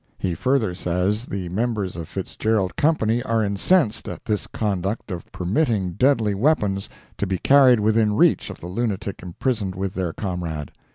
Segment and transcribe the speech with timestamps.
[0.17, 5.91] He further says the members of Fitzgerald's Company are incensed at this conduct of permitting
[5.91, 6.89] deadly weapons
[7.19, 10.71] to be carried within reach of the lunatic imprisoned with their comrade.